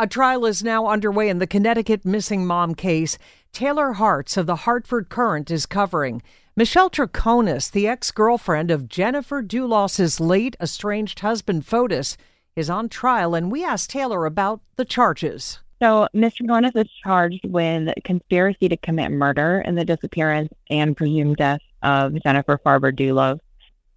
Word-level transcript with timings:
A 0.00 0.06
trial 0.06 0.46
is 0.46 0.62
now 0.62 0.86
underway 0.86 1.28
in 1.28 1.40
the 1.40 1.46
Connecticut 1.48 2.04
missing 2.04 2.46
mom 2.46 2.76
case. 2.76 3.18
Taylor 3.52 3.94
Hartz 3.94 4.36
of 4.36 4.46
the 4.46 4.54
Hartford 4.54 5.08
Courant 5.08 5.50
is 5.50 5.66
covering. 5.66 6.22
Michelle 6.54 6.88
Troconis, 6.88 7.72
the 7.72 7.88
ex 7.88 8.12
girlfriend 8.12 8.70
of 8.70 8.88
Jennifer 8.88 9.42
Dulos's 9.42 10.20
late 10.20 10.56
estranged 10.60 11.18
husband 11.18 11.66
Fotis, 11.66 12.16
is 12.54 12.70
on 12.70 12.88
trial, 12.88 13.34
and 13.34 13.50
we 13.50 13.64
asked 13.64 13.90
Taylor 13.90 14.24
about 14.24 14.60
the 14.76 14.84
charges. 14.84 15.58
So, 15.82 16.06
Mr. 16.14 16.46
Troconis 16.46 16.76
is 16.76 16.90
charged 17.02 17.44
with 17.48 17.92
conspiracy 18.04 18.68
to 18.68 18.76
commit 18.76 19.10
murder 19.10 19.64
in 19.66 19.74
the 19.74 19.84
disappearance 19.84 20.52
and 20.70 20.96
presumed 20.96 21.38
death 21.38 21.60
of 21.82 22.22
Jennifer 22.22 22.60
Farber 22.64 22.92
Dulos. 22.92 23.40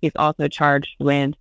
He's 0.01 0.11
also 0.15 0.47
charged 0.47 0.95
with 0.99 1.35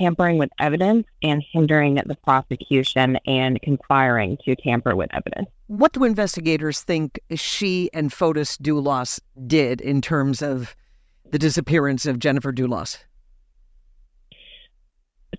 tampering 0.00 0.38
with 0.38 0.50
evidence 0.58 1.06
and 1.22 1.44
hindering 1.52 1.96
the 2.06 2.16
prosecution 2.24 3.18
and 3.26 3.60
conspiring 3.62 4.38
to 4.44 4.56
tamper 4.56 4.96
with 4.96 5.12
evidence. 5.14 5.48
What 5.66 5.92
do 5.92 6.04
investigators 6.04 6.80
think 6.80 7.20
she 7.34 7.90
and 7.92 8.10
Fotis 8.10 8.56
Dulos 8.56 9.20
did 9.46 9.80
in 9.80 10.00
terms 10.00 10.42
of 10.42 10.74
the 11.30 11.38
disappearance 11.38 12.06
of 12.06 12.18
Jennifer 12.18 12.52
Dulos? 12.52 12.98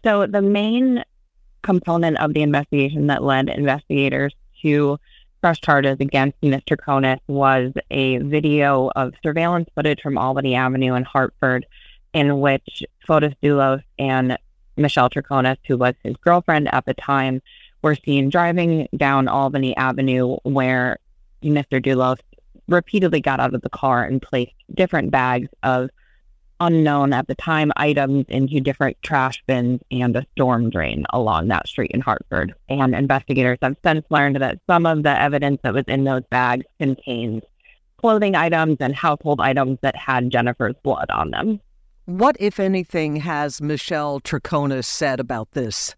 So, 0.03 0.25
the 0.25 0.41
main 0.41 1.03
component 1.63 2.17
of 2.19 2.33
the 2.33 2.41
investigation 2.41 3.07
that 3.07 3.23
led 3.23 3.49
investigators 3.49 4.33
to 4.61 4.97
press 5.41 5.59
charges 5.59 5.97
against 5.99 6.39
Mr. 6.41 6.77
Troconis 6.77 7.19
was 7.27 7.73
a 7.89 8.19
video 8.19 8.91
of 8.95 9.13
surveillance 9.23 9.67
footage 9.75 10.01
from 10.01 10.17
Albany 10.17 10.55
Avenue 10.55 10.93
in 10.93 11.03
Hartford 11.03 11.65
in 12.13 12.39
which 12.39 12.83
Fotis 13.07 13.33
Dulos 13.43 13.83
and 13.97 14.37
Michelle 14.77 15.09
Troconis, 15.09 15.57
who 15.67 15.77
was 15.77 15.95
his 16.03 16.15
girlfriend 16.17 16.73
at 16.73 16.85
the 16.85 16.93
time, 16.93 17.41
were 17.81 17.95
seen 17.95 18.29
driving 18.29 18.87
down 18.95 19.27
Albany 19.27 19.75
Avenue 19.75 20.37
where 20.43 20.97
Mr. 21.43 21.83
Dulos 21.83 22.19
repeatedly 22.67 23.21
got 23.21 23.39
out 23.39 23.53
of 23.53 23.61
the 23.61 23.69
car 23.69 24.03
and 24.03 24.21
placed 24.21 24.53
different 24.73 25.11
bags 25.11 25.49
of 25.63 25.89
unknown 26.59 27.11
at 27.11 27.27
the 27.27 27.35
time 27.35 27.71
items 27.75 28.25
into 28.29 28.59
different 28.59 28.95
trash 29.01 29.43
bins 29.47 29.81
and 29.89 30.15
a 30.15 30.25
storm 30.33 30.69
drain 30.69 31.05
along 31.11 31.47
that 31.47 31.67
street 31.67 31.91
in 31.91 32.01
Hartford. 32.01 32.53
And 32.69 32.93
investigators 32.93 33.57
have 33.63 33.77
since 33.83 34.05
learned 34.11 34.35
that 34.37 34.59
some 34.67 34.85
of 34.85 35.01
the 35.01 35.19
evidence 35.19 35.59
that 35.63 35.73
was 35.73 35.85
in 35.87 36.03
those 36.03 36.23
bags 36.29 36.65
contained 36.79 37.43
clothing 37.97 38.35
items 38.35 38.77
and 38.79 38.95
household 38.95 39.41
items 39.41 39.79
that 39.81 39.95
had 39.95 40.29
Jennifer's 40.29 40.75
blood 40.83 41.09
on 41.09 41.31
them. 41.31 41.59
What, 42.05 42.35
if 42.39 42.59
anything, 42.59 43.17
has 43.17 43.61
Michelle 43.61 44.19
Troconis 44.19 44.85
said 44.85 45.19
about 45.19 45.51
this? 45.51 45.95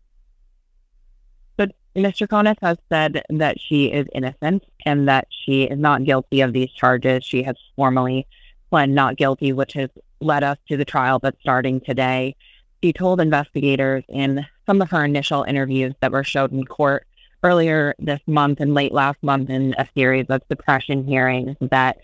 So, 1.58 1.68
Ms. 1.96 2.14
Troconis 2.14 2.58
has 2.62 2.78
said 2.90 3.24
that 3.30 3.60
she 3.60 3.86
is 3.86 4.08
innocent 4.14 4.66
and 4.86 5.08
that 5.08 5.28
she 5.30 5.64
is 5.64 5.80
not 5.80 6.04
guilty 6.04 6.42
of 6.42 6.54
these 6.54 6.72
charges. 6.72 7.24
She 7.24 7.44
has 7.44 7.56
formally 7.76 8.28
pled 8.70 8.90
not 8.90 9.16
guilty, 9.16 9.54
which 9.54 9.74
has 9.74 9.90
led 10.20 10.44
us 10.44 10.58
to 10.68 10.78
the 10.78 10.86
trial 10.86 11.20
that's 11.20 11.40
starting 11.40 11.80
today. 11.80 12.36
She 12.84 12.92
told 12.92 13.22
investigators 13.22 14.04
in 14.10 14.46
some 14.66 14.82
of 14.82 14.90
her 14.90 15.06
initial 15.06 15.44
interviews 15.44 15.94
that 16.02 16.12
were 16.12 16.24
showed 16.24 16.52
in 16.52 16.66
court 16.66 17.08
earlier 17.44 17.94
this 18.00 18.22
month 18.28 18.60
and 18.60 18.74
late 18.74 18.92
last 18.92 19.22
month 19.22 19.50
in 19.50 19.74
a 19.78 19.88
series 19.96 20.26
of 20.30 20.42
suppression 20.50 21.06
hearings 21.06 21.56
that 21.62 21.98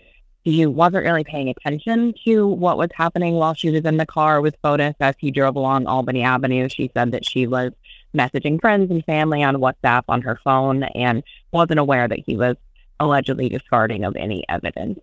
she 0.44 0.64
wasn't 0.66 1.04
really 1.04 1.24
paying 1.24 1.48
attention 1.48 2.14
to 2.24 2.46
what 2.46 2.78
was 2.78 2.90
happening 2.94 3.34
while 3.34 3.54
she 3.54 3.70
was 3.70 3.84
in 3.84 3.96
the 3.98 4.06
car 4.06 4.40
with 4.40 4.56
Fotis 4.62 4.94
as 5.00 5.14
he 5.18 5.30
drove 5.30 5.56
along 5.56 5.86
Albany 5.86 6.22
Avenue. 6.22 6.68
She 6.68 6.90
said 6.94 7.12
that 7.12 7.26
she 7.28 7.46
was 7.46 7.72
messaging 8.14 8.60
friends 8.60 8.90
and 8.90 9.04
family 9.04 9.42
on 9.42 9.56
WhatsApp 9.56 10.04
on 10.08 10.22
her 10.22 10.40
phone 10.42 10.84
and 10.94 11.22
wasn't 11.52 11.78
aware 11.78 12.08
that 12.08 12.20
he 12.20 12.36
was 12.36 12.56
allegedly 12.98 13.48
discarding 13.48 14.04
of 14.04 14.16
any 14.16 14.44
evidence. 14.48 14.98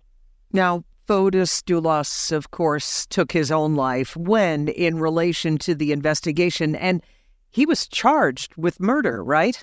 Now, 0.52 0.84
Fotis 1.06 1.62
Dulos, 1.62 2.32
of 2.32 2.50
course, 2.50 3.06
took 3.06 3.32
his 3.32 3.50
own 3.50 3.76
life 3.76 4.16
when 4.16 4.68
in 4.68 4.98
relation 4.98 5.56
to 5.58 5.74
the 5.74 5.92
investigation, 5.92 6.76
and 6.76 7.02
he 7.50 7.64
was 7.64 7.86
charged 7.86 8.54
with 8.56 8.78
murder, 8.78 9.24
right? 9.24 9.62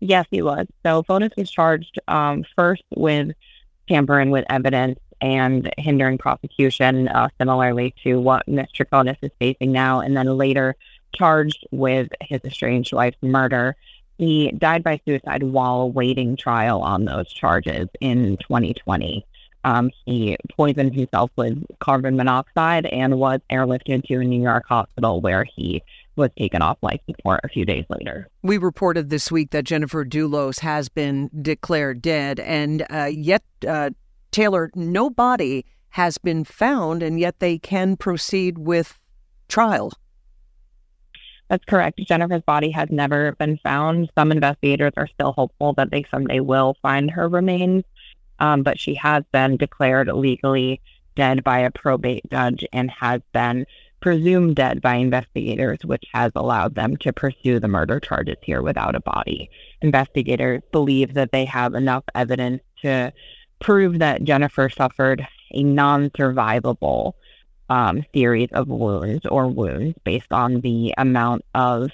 Yes, 0.00 0.26
he 0.30 0.40
was. 0.42 0.66
So 0.84 1.02
Fotis 1.02 1.32
was 1.36 1.50
charged 1.50 1.98
um, 2.06 2.44
first 2.54 2.84
with 2.94 3.32
tampering 3.88 4.30
with 4.30 4.44
evidence 4.48 4.98
and 5.20 5.70
hindering 5.78 6.18
prosecution, 6.18 7.08
uh, 7.08 7.28
similarly 7.38 7.94
to 8.04 8.20
what 8.20 8.46
Mr. 8.46 8.84
Troconis 8.84 9.16
is 9.22 9.30
facing 9.38 9.72
now, 9.72 10.00
and 10.00 10.16
then 10.16 10.26
later 10.26 10.76
charged 11.14 11.66
with 11.70 12.08
his 12.20 12.40
estranged 12.44 12.92
wife's 12.92 13.22
murder. 13.22 13.76
He 14.18 14.52
died 14.52 14.84
by 14.84 15.00
suicide 15.04 15.42
while 15.42 15.80
awaiting 15.80 16.36
trial 16.36 16.82
on 16.82 17.04
those 17.04 17.32
charges 17.32 17.88
in 18.00 18.36
2020. 18.38 19.24
Um, 19.64 19.90
he 20.04 20.36
poisoned 20.56 20.94
himself 20.94 21.30
with 21.36 21.64
carbon 21.78 22.16
monoxide 22.16 22.86
and 22.86 23.18
was 23.18 23.40
airlifted 23.50 24.06
to 24.06 24.14
a 24.20 24.24
New 24.24 24.42
York 24.42 24.66
hospital 24.68 25.20
where 25.20 25.44
he 25.44 25.82
was 26.16 26.30
taken 26.38 26.62
off 26.62 26.78
life 26.82 27.00
support 27.08 27.40
a 27.44 27.48
few 27.48 27.64
days 27.64 27.84
later. 27.88 28.28
We 28.42 28.58
reported 28.58 29.10
this 29.10 29.30
week 29.30 29.50
that 29.50 29.64
Jennifer 29.64 30.04
Dulos 30.04 30.60
has 30.60 30.88
been 30.88 31.30
declared 31.42 32.02
dead, 32.02 32.40
and 32.40 32.86
uh, 32.90 33.10
yet, 33.12 33.42
uh, 33.66 33.90
Taylor, 34.30 34.70
no 34.74 35.10
body 35.10 35.64
has 35.90 36.18
been 36.18 36.44
found, 36.44 37.02
and 37.02 37.20
yet 37.20 37.38
they 37.38 37.58
can 37.58 37.96
proceed 37.96 38.58
with 38.58 38.98
trial. 39.48 39.92
That's 41.48 41.64
correct. 41.66 42.00
Jennifer's 42.06 42.42
body 42.42 42.70
has 42.70 42.88
never 42.90 43.32
been 43.32 43.58
found. 43.58 44.10
Some 44.16 44.32
investigators 44.32 44.92
are 44.96 45.06
still 45.06 45.32
hopeful 45.32 45.74
that 45.74 45.90
they 45.90 46.04
someday 46.10 46.40
will 46.40 46.76
find 46.82 47.10
her 47.10 47.28
remains, 47.28 47.84
um, 48.38 48.62
but 48.62 48.80
she 48.80 48.94
has 48.94 49.24
been 49.30 49.56
declared 49.56 50.08
legally 50.08 50.80
dead 51.14 51.44
by 51.44 51.60
a 51.60 51.70
probate 51.70 52.28
judge 52.30 52.64
and 52.72 52.90
has 52.90 53.20
been 53.32 53.66
presumed 54.04 54.54
dead 54.54 54.82
by 54.82 54.96
investigators, 54.96 55.78
which 55.82 56.04
has 56.12 56.30
allowed 56.36 56.74
them 56.74 56.94
to 56.94 57.10
pursue 57.10 57.58
the 57.58 57.66
murder 57.66 57.98
charges 57.98 58.36
here 58.42 58.60
without 58.60 58.94
a 58.94 59.00
body. 59.00 59.48
Investigators 59.80 60.60
believe 60.72 61.14
that 61.14 61.32
they 61.32 61.46
have 61.46 61.72
enough 61.72 62.04
evidence 62.14 62.60
to 62.82 63.10
prove 63.62 64.00
that 64.00 64.22
Jennifer 64.22 64.68
suffered 64.68 65.26
a 65.52 65.62
non 65.62 66.10
survivable 66.10 67.14
um, 67.70 68.04
series 68.14 68.50
of 68.52 68.68
wounds 68.68 69.24
or 69.24 69.48
wounds 69.48 69.96
based 70.04 70.32
on 70.32 70.60
the 70.60 70.92
amount 70.98 71.42
of 71.54 71.90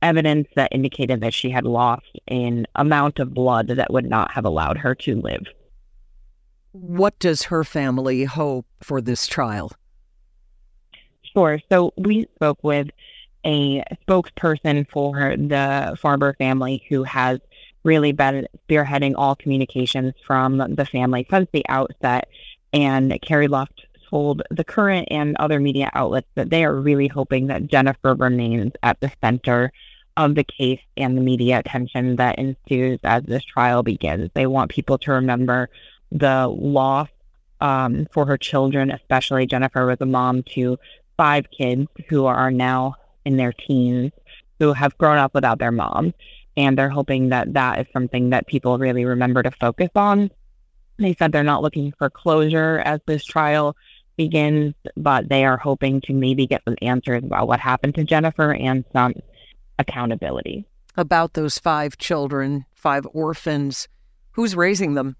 evidence 0.00 0.48
that 0.56 0.72
indicated 0.72 1.20
that 1.20 1.34
she 1.34 1.50
had 1.50 1.66
lost 1.66 2.06
an 2.26 2.66
amount 2.74 3.18
of 3.18 3.34
blood 3.34 3.66
that 3.66 3.92
would 3.92 4.08
not 4.08 4.30
have 4.30 4.46
allowed 4.46 4.78
her 4.78 4.94
to 4.94 5.20
live. 5.20 5.44
What 6.72 7.18
does 7.18 7.42
her 7.42 7.64
family 7.64 8.24
hope 8.24 8.64
for 8.82 9.02
this 9.02 9.26
trial? 9.26 9.70
Sure. 11.34 11.58
So 11.70 11.92
we 11.96 12.28
spoke 12.36 12.58
with 12.62 12.88
a 13.44 13.82
spokesperson 14.06 14.88
for 14.88 15.36
the 15.36 15.98
Farber 16.02 16.36
family 16.36 16.84
who 16.88 17.02
has 17.02 17.40
really 17.82 18.12
been 18.12 18.46
spearheading 18.66 19.14
all 19.16 19.34
communications 19.34 20.14
from 20.26 20.58
the 20.58 20.86
family 20.86 21.26
since 21.30 21.48
the 21.52 21.64
outset. 21.68 22.28
And 22.72 23.18
Carrie 23.20 23.48
Luft 23.48 23.84
told 24.08 24.42
the 24.50 24.64
Courant 24.64 25.08
and 25.10 25.36
other 25.38 25.60
media 25.60 25.90
outlets 25.92 26.28
that 26.36 26.50
they 26.50 26.64
are 26.64 26.74
really 26.74 27.08
hoping 27.08 27.48
that 27.48 27.66
Jennifer 27.66 28.14
remains 28.14 28.72
at 28.82 29.00
the 29.00 29.12
center 29.22 29.72
of 30.16 30.36
the 30.36 30.44
case 30.44 30.80
and 30.96 31.16
the 31.16 31.20
media 31.20 31.58
attention 31.58 32.16
that 32.16 32.38
ensues 32.38 33.00
as 33.02 33.24
this 33.24 33.44
trial 33.44 33.82
begins. 33.82 34.30
They 34.34 34.46
want 34.46 34.70
people 34.70 34.98
to 34.98 35.12
remember 35.12 35.68
the 36.12 36.46
loss 36.46 37.08
um, 37.60 38.06
for 38.12 38.24
her 38.26 38.38
children, 38.38 38.90
especially 38.90 39.46
Jennifer 39.46 39.86
was 39.86 39.98
a 40.00 40.06
mom 40.06 40.42
to 40.54 40.78
five 41.16 41.46
kids 41.56 41.86
who 42.08 42.26
are 42.26 42.50
now 42.50 42.94
in 43.24 43.36
their 43.36 43.52
teens 43.52 44.12
who 44.58 44.72
have 44.72 44.96
grown 44.98 45.18
up 45.18 45.34
without 45.34 45.58
their 45.58 45.72
mom. 45.72 46.14
And 46.56 46.78
they're 46.78 46.90
hoping 46.90 47.30
that 47.30 47.52
that 47.54 47.80
is 47.80 47.86
something 47.92 48.30
that 48.30 48.46
people 48.46 48.78
really 48.78 49.04
remember 49.04 49.42
to 49.42 49.50
focus 49.50 49.90
on. 49.94 50.30
They 50.98 51.14
said 51.14 51.32
they're 51.32 51.42
not 51.42 51.62
looking 51.62 51.92
for 51.98 52.08
closure 52.08 52.80
as 52.84 53.00
this 53.06 53.24
trial 53.24 53.76
begins, 54.16 54.74
but 54.96 55.28
they 55.28 55.44
are 55.44 55.56
hoping 55.56 56.00
to 56.02 56.12
maybe 56.12 56.46
get 56.46 56.62
some 56.64 56.76
answers 56.80 57.24
about 57.24 57.48
what 57.48 57.58
happened 57.58 57.96
to 57.96 58.04
Jennifer 58.04 58.54
and 58.54 58.84
some 58.92 59.14
accountability. 59.78 60.64
About 60.96 61.34
those 61.34 61.58
five 61.58 61.98
children, 61.98 62.64
five 62.74 63.04
orphans, 63.12 63.88
who's 64.30 64.54
raising 64.54 64.94
them? 64.94 65.16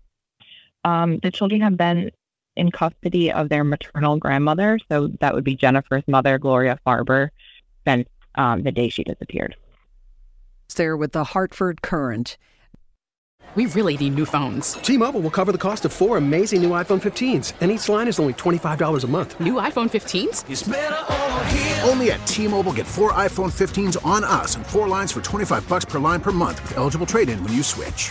Um, 0.84 1.18
the 1.22 1.32
children 1.32 1.60
have 1.62 1.76
been 1.76 2.12
in 2.56 2.70
custody 2.70 3.32
of 3.32 3.48
their 3.48 3.64
maternal 3.64 4.16
grandmother. 4.16 4.78
So 4.88 5.08
that 5.20 5.34
would 5.34 5.44
be 5.44 5.56
Jennifer's 5.56 6.04
mother, 6.06 6.38
Gloria 6.38 6.78
Farber, 6.86 7.30
since 7.86 8.08
um, 8.34 8.62
the 8.62 8.72
day 8.72 8.88
she 8.88 9.04
disappeared. 9.04 9.56
There 10.76 10.96
with 10.96 11.12
the 11.12 11.22
Hartford 11.22 11.82
Courant. 11.82 12.36
We 13.54 13.66
really 13.66 13.96
need 13.96 14.16
new 14.16 14.26
phones. 14.26 14.72
T-Mobile 14.72 15.20
will 15.20 15.30
cover 15.30 15.52
the 15.52 15.58
cost 15.58 15.84
of 15.84 15.92
four 15.92 16.16
amazing 16.16 16.60
new 16.60 16.70
iPhone 16.70 17.00
15s, 17.00 17.52
and 17.60 17.70
each 17.70 17.88
line 17.88 18.08
is 18.08 18.18
only 18.18 18.32
$25 18.32 19.04
a 19.04 19.06
month. 19.06 19.38
New 19.38 19.54
iPhone 19.54 19.88
15s? 19.88 21.88
Only 21.88 22.10
at 22.10 22.26
T-Mobile 22.26 22.72
get 22.72 22.88
four 22.88 23.12
iPhone 23.12 23.52
15s 23.52 24.04
on 24.04 24.24
us 24.24 24.56
and 24.56 24.66
four 24.66 24.88
lines 24.88 25.12
for 25.12 25.20
25 25.20 25.68
bucks 25.68 25.84
per 25.84 26.00
line 26.00 26.20
per 26.20 26.32
month 26.32 26.60
with 26.62 26.76
eligible 26.76 27.06
trade-in 27.06 27.40
when 27.44 27.52
you 27.52 27.62
switch. 27.62 28.10